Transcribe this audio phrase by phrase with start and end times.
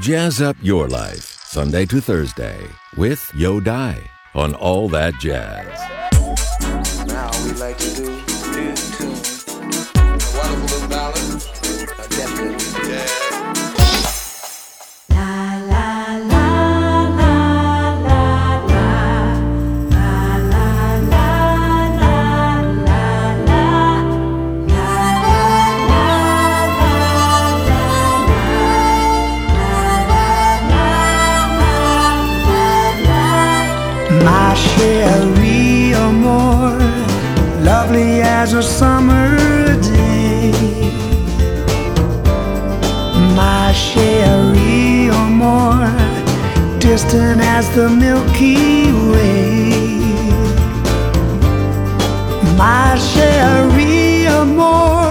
[0.00, 6.03] Jazz up your life, Sunday to Thursday, with Yo Dai on All That Jazz.
[38.44, 39.38] As a summer
[39.80, 40.52] day.
[43.34, 45.88] My Cherie Amour
[46.78, 49.98] distant as the Milky Way.
[52.58, 55.03] My Cherie Amour, pretty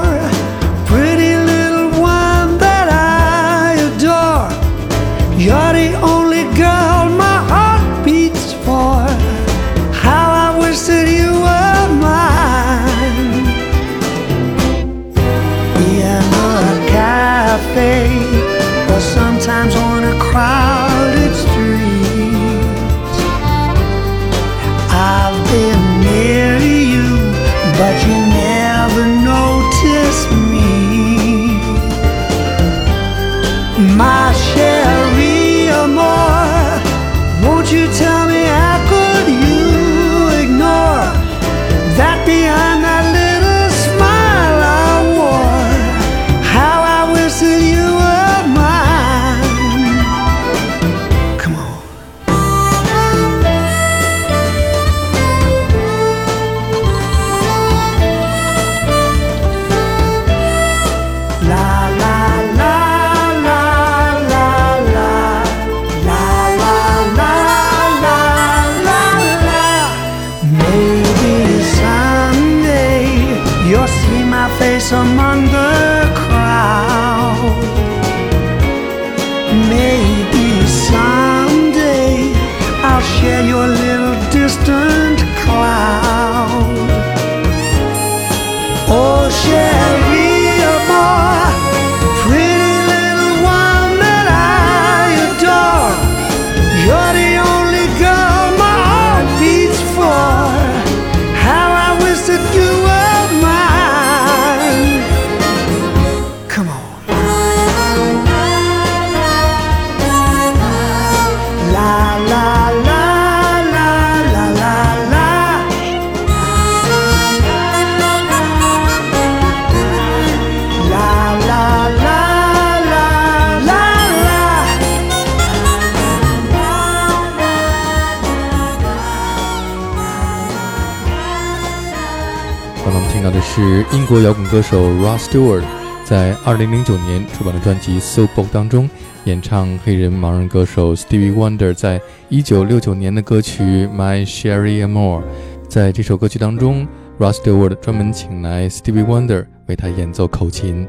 [134.03, 135.63] 英国摇滚歌手 Ross Stewart
[136.03, 138.89] 在2009年出版的专辑《So Book》当中
[139.23, 145.21] 演唱黑人盲人歌手 Stevie Wonder 在1969年的歌曲《My Sherry Amore》。
[145.69, 146.85] 在这首歌曲当中
[147.17, 150.85] ，Ross Stewart 专门请来 Stevie Wonder 为他演奏口琴。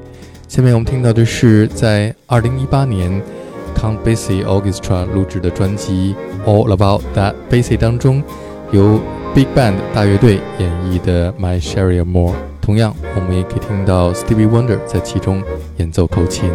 [0.48, 3.22] 下面我们听到的是在2018年
[3.76, 6.16] Count Basie Orchestra 录制的专辑
[6.48, 8.20] 《All About That Basie》当中，
[8.72, 8.98] 由
[9.32, 12.32] Big Band 大乐队演绎的《My Sherry Amore》。
[12.64, 15.42] 同样，我们也可以听到 Stevie Wonder 在其中
[15.76, 16.50] 演奏口琴。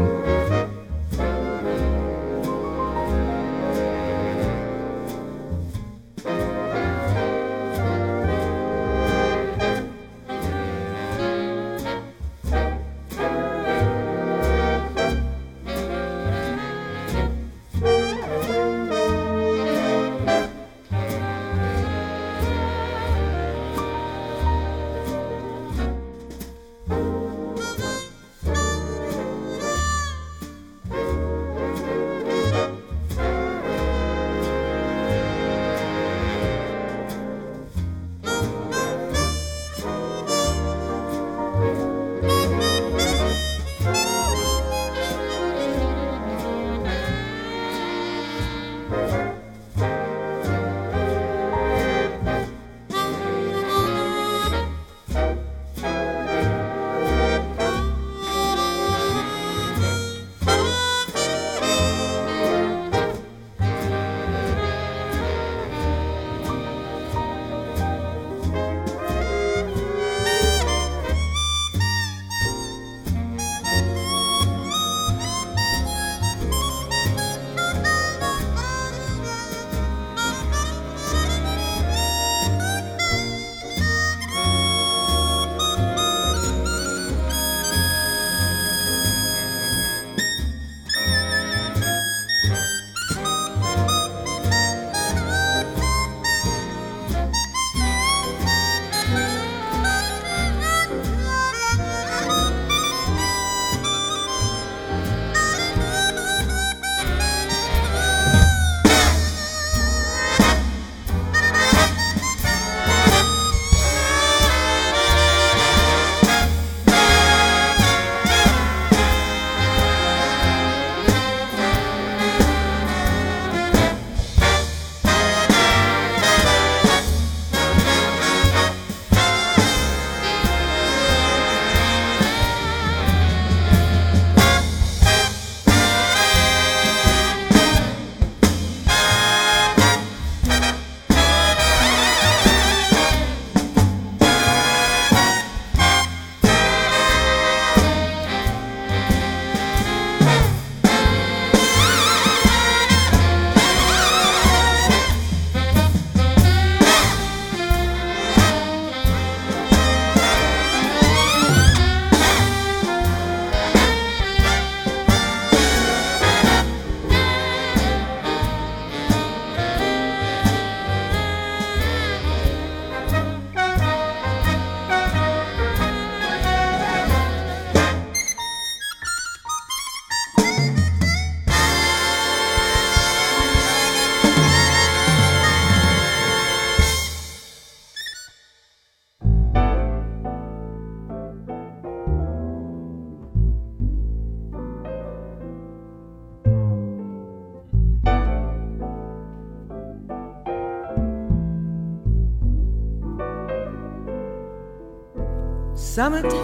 [206.00, 206.40] Summertime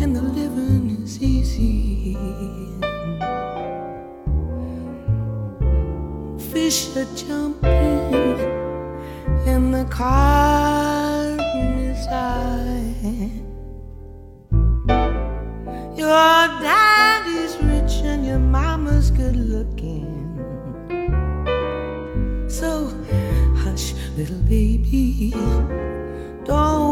[0.00, 2.16] and the living is easy.
[6.50, 8.40] Fish are jumping
[9.46, 12.96] and the cotton is high.
[15.94, 20.08] Your daddy's rich and your mama's good looking.
[22.48, 22.88] So
[23.62, 25.34] hush, little baby,
[26.50, 26.89] don't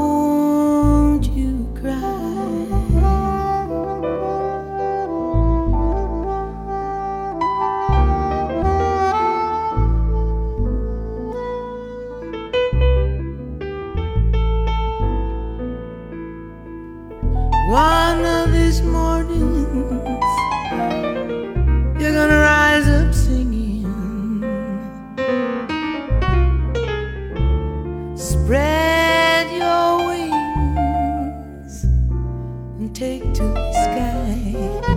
[34.52, 34.87] sky.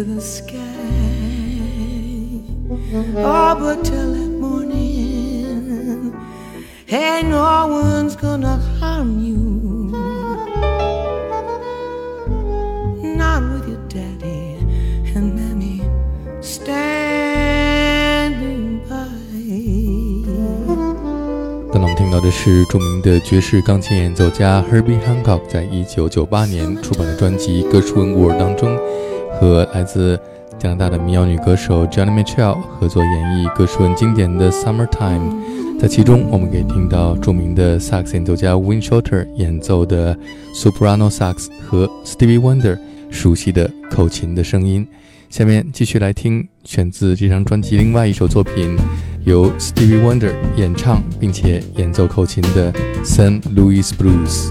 [0.00, 0.56] To the sky.
[3.16, 6.14] Oh, but till that morning,
[6.86, 9.36] hey, no one's gonna harm you.
[13.20, 14.56] Not with your daddy
[15.14, 15.82] and mammy
[16.40, 16.80] standing
[18.88, 19.06] by.
[21.72, 28.78] 刚刚我们听到的是著名的爵士钢琴演奏家 Herbie Hancock 在一九九八年出版的专辑《歌书文物》当中，
[29.40, 30.20] 和来自
[30.58, 35.30] 加拿大的民谣女歌手 Johnny Mitchell 合作演绎歌诗文经典的《Summertime》。
[35.80, 40.14] 在其中，我们可以听到著名的萨克斯演奏家 Win Shorter 演奏的
[40.54, 42.78] soprano sax 和 Stevie Wonder
[43.10, 44.86] 熟悉的口琴的声音。
[45.30, 48.76] 下面继续来听选自这张专辑另外一首作品，
[49.24, 52.70] 由 Stevie Wonder 演唱并且演奏口琴的
[53.02, 54.50] 《San Luis Blues》。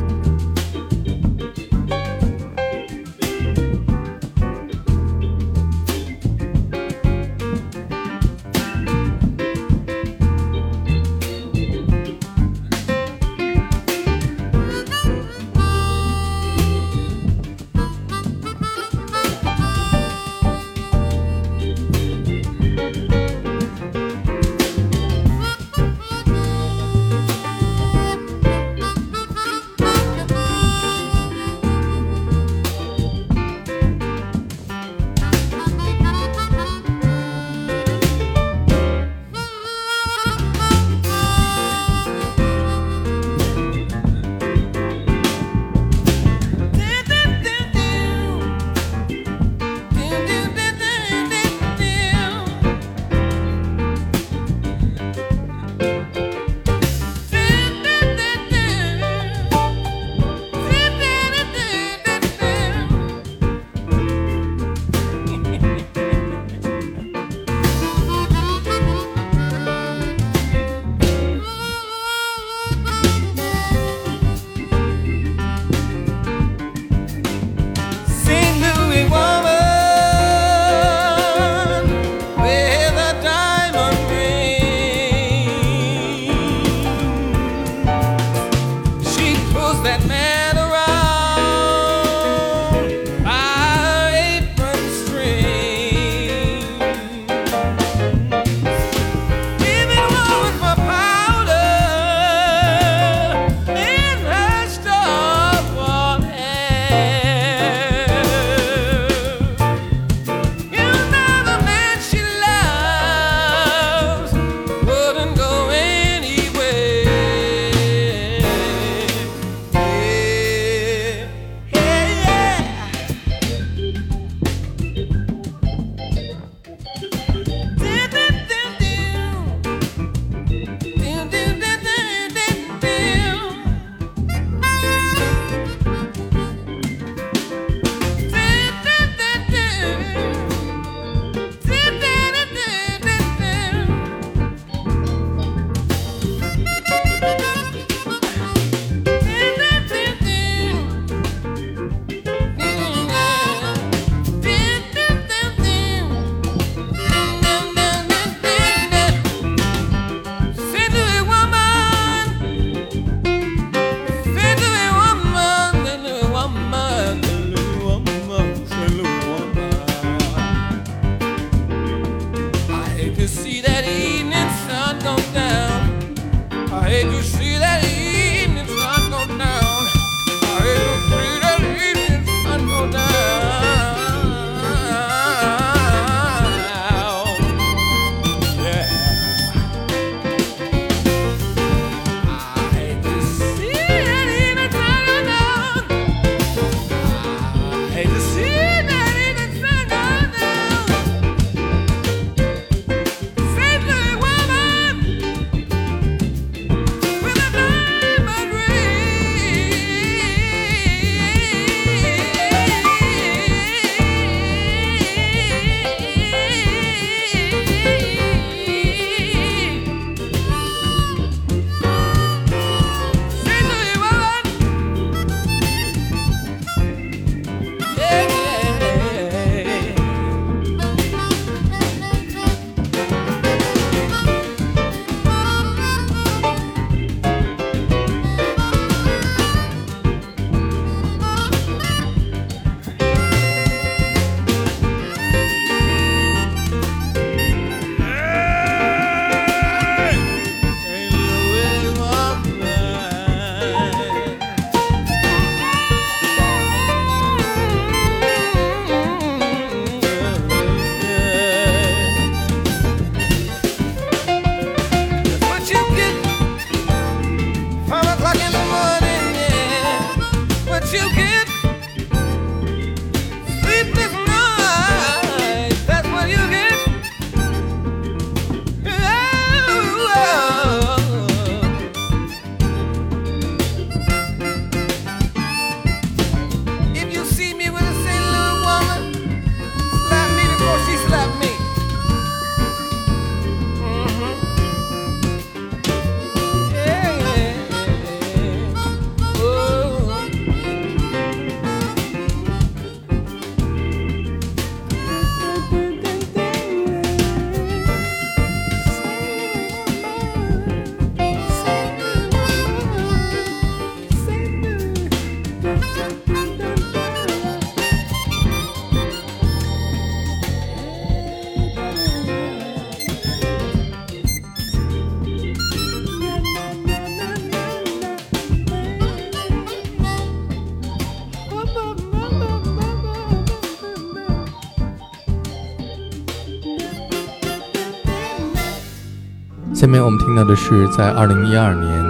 [339.89, 342.05] 面我们听到的是在2012年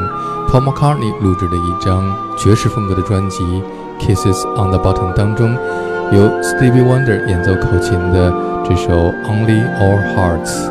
[0.49, 2.03] Paul McCartney 录制的一张
[2.37, 3.43] 爵士风格的专辑
[3.99, 5.53] 《Kisses on the Bottom》当中，
[6.11, 8.33] 由 Stevie Wonder 演奏口琴的
[8.65, 8.91] 这首
[9.23, 10.67] 《Only Our Hearts》。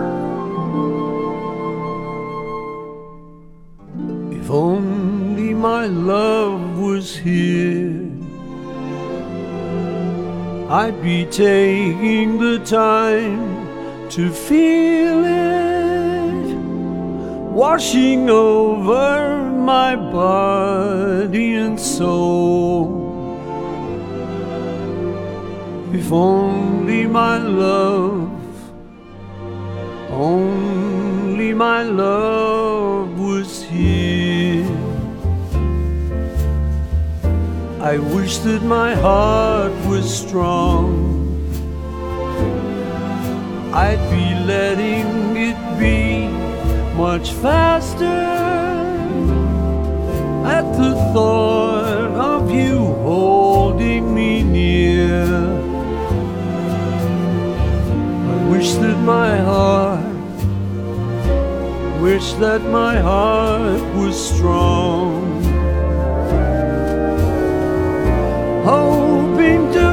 [4.30, 8.10] If only my love was here,
[10.68, 13.38] I'd be taking the time
[14.10, 15.67] to feel it
[17.58, 22.86] washing over my body and soul.
[25.92, 28.30] If only my love,
[30.08, 34.70] only my love was here.
[37.92, 40.86] I wish that my heart was strong.
[43.74, 44.97] I'd be letting
[46.98, 48.04] much faster
[50.44, 55.24] at the thought of you holding me near.
[58.32, 60.00] I wish that my heart,
[62.02, 65.40] wish that my heart was strong.
[68.64, 69.87] Hoping to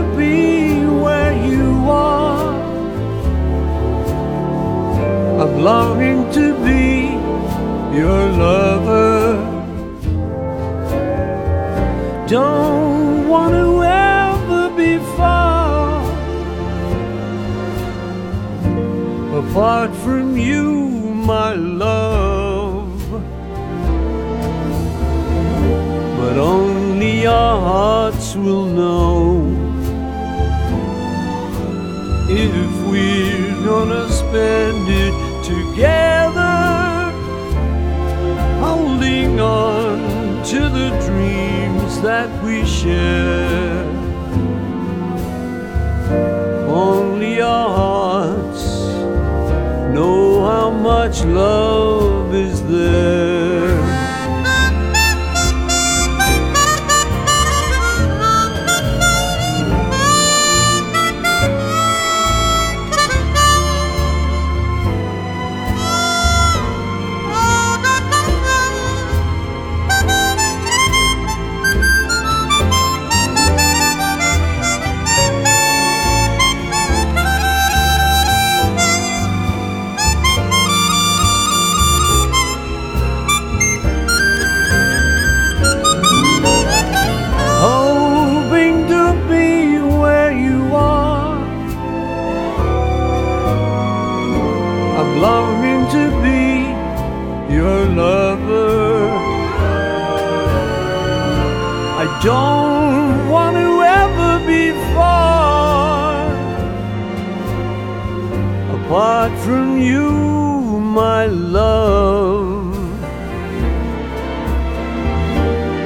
[5.65, 7.10] longing to be
[7.97, 9.34] your lover.
[12.28, 16.04] Don't want to ever be far
[19.41, 20.69] apart from you,
[21.34, 22.93] my love.
[26.19, 29.19] But only our hearts will know
[32.30, 37.12] if we're gonna spend it together,
[38.65, 43.86] holding on to the dreams that we share.
[46.67, 48.65] Only our hearts
[49.93, 53.24] know how much love is there.
[102.25, 103.69] Don't want to
[104.01, 106.25] ever be far
[108.77, 110.09] apart from you,
[111.01, 112.55] my love.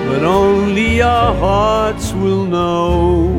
[0.09, 3.29] but only our hearts will know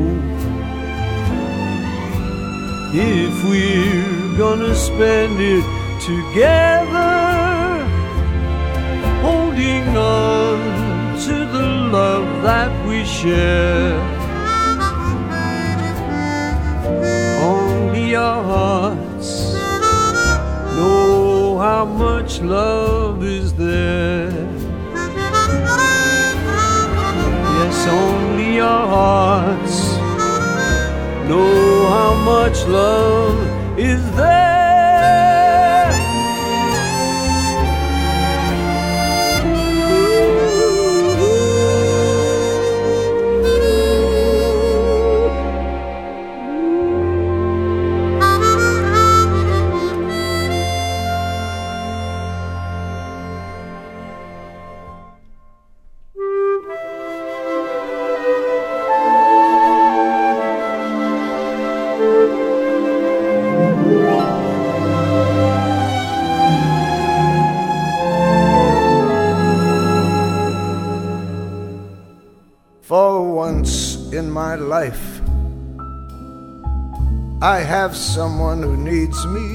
[2.93, 5.65] if we're gonna spend it
[6.09, 7.13] together,
[9.21, 10.57] holding on
[11.25, 12.80] to the love that
[13.21, 13.99] share.
[17.43, 19.53] Only our hearts
[20.77, 24.31] know how much love is there.
[27.57, 29.77] Yes, only our hearts
[31.29, 31.53] know
[31.95, 33.37] how much love
[33.77, 34.60] is there.
[74.81, 75.21] Life,
[77.39, 79.45] I have someone who needs me,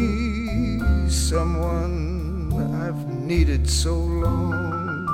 [1.11, 2.53] someone
[2.85, 5.09] I've needed so long.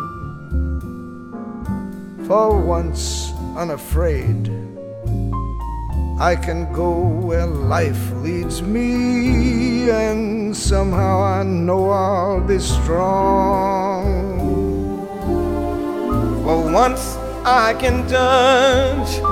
[2.27, 4.51] For once unafraid,
[6.20, 6.90] I can go
[7.29, 14.14] where life leads me, and somehow I know I'll be strong.
[16.44, 19.32] For once I can touch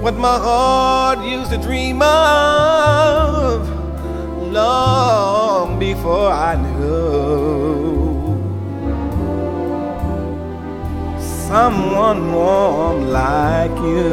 [0.00, 3.68] what my heart used to dream of
[4.50, 8.00] long before I knew
[11.20, 14.08] someone warm like you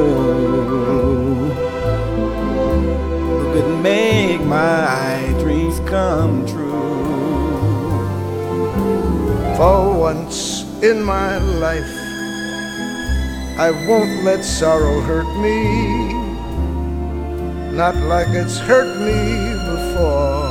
[3.29, 6.65] who could make my dreams come true.
[9.55, 12.06] For once in my life,
[13.59, 16.13] I won't let sorrow hurt me,
[17.75, 20.45] not like it's hurt me before.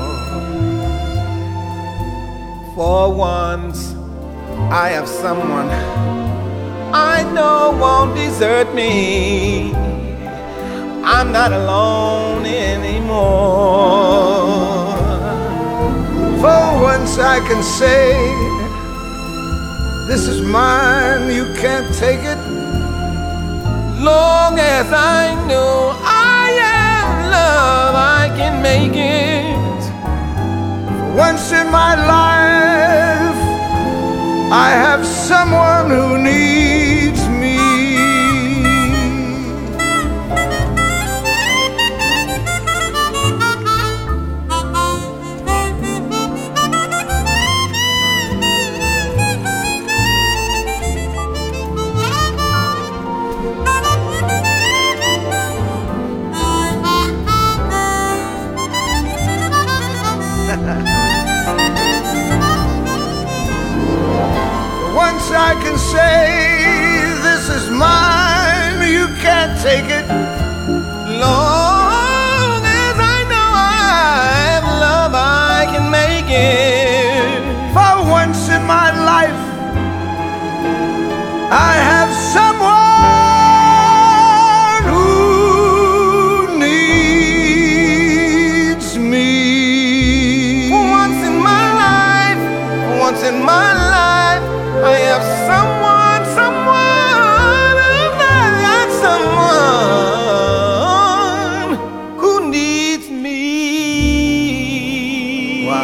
[2.75, 3.95] For once,
[4.73, 5.71] I have someone
[6.93, 9.73] I know won't desert me.
[11.05, 13.15] I'm not alone anymore.
[16.43, 18.15] For once, I can say,
[20.09, 22.66] This is mine, you can't take it.
[23.99, 29.57] Long as I know I am love, I can make it.
[31.17, 33.41] Once in my life,
[34.53, 36.86] I have someone who needs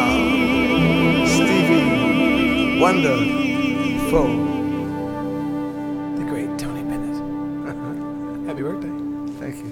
[0.03, 1.25] Wow.
[1.25, 4.27] Stevie Wonderful.
[6.17, 7.17] The great Tony Bennett.
[8.45, 8.91] Happy birthday.
[9.39, 9.71] Thank you.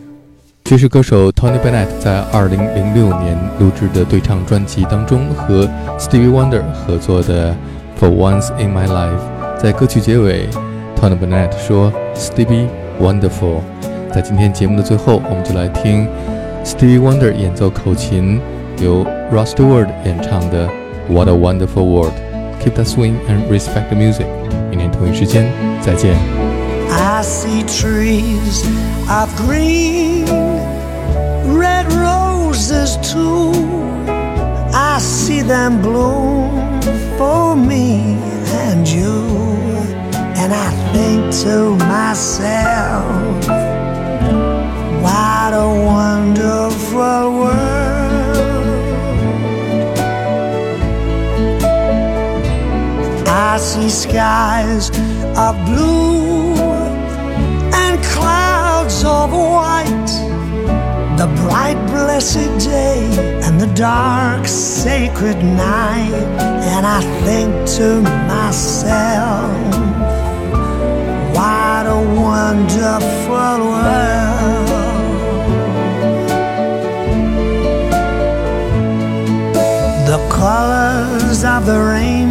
[0.64, 5.68] 这是歌手 Tony Bennett 在2006年录制的对唱专辑当中和
[6.00, 7.54] Stevie Wonder 合作的
[8.00, 9.20] For Once in My Life。
[9.60, 10.48] 在歌曲结尾
[10.96, 12.70] ，Tony Bennett 说 Stevie
[13.02, 13.60] Wonderful。
[14.14, 16.08] 在今天节目的最后，我们就来听
[16.64, 18.40] Stevie Wonder 演奏口琴，
[18.81, 20.69] 由 Rod Stewart 演唱的
[21.09, 24.27] What a Wonderful World。Keep that swing and respect the music。
[24.71, 26.17] 明天同一时间再见。
[26.91, 28.65] I see trees
[29.09, 30.27] of green,
[31.57, 33.53] red roses too.
[34.73, 36.81] I see them bloom
[37.17, 38.17] for me
[38.69, 39.25] and you.
[40.37, 43.60] And I think to myself,
[54.02, 54.90] Skies
[55.38, 56.56] of blue
[57.84, 60.14] and clouds of white.
[61.18, 63.04] The bright, blessed day
[63.44, 66.14] and the dark, sacred night.
[66.74, 68.02] And I think to
[68.34, 69.52] myself,
[71.38, 74.72] what a wonderful world.
[80.12, 82.31] The colors of the rainbow,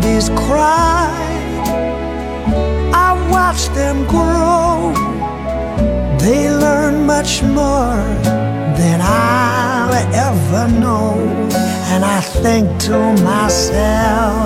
[7.31, 8.03] much more
[8.75, 11.13] than I'll ever know.
[11.91, 14.40] And I think to myself,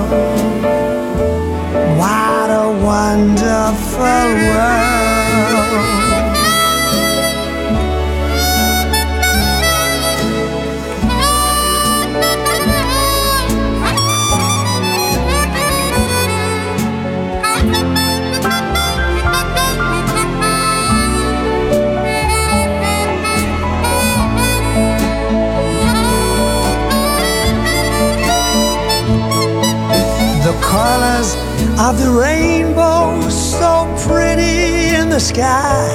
[31.86, 35.86] of the rainbow so pretty in the sky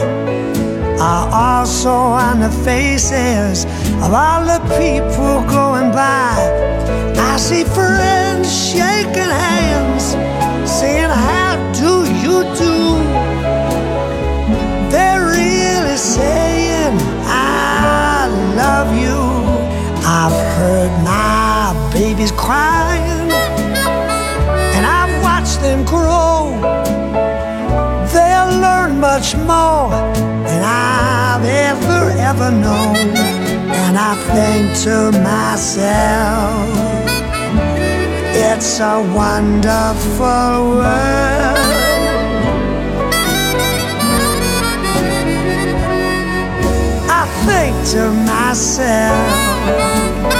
[1.00, 3.64] are also on the faces
[4.04, 6.36] of all the people going by.
[7.16, 10.04] I see friends shaking hands,
[10.70, 12.76] saying, How do you do?
[14.92, 19.18] They're really saying, I love you.
[20.06, 23.29] I've heard my babies crying
[25.60, 26.50] them grow.
[28.12, 29.90] They'll learn much more
[30.48, 32.96] than I've ever, ever known.
[33.82, 36.68] And I think to myself,
[38.32, 41.58] it's a wonderful world.
[47.20, 50.39] I think to myself,